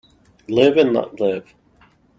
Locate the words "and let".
0.77-1.19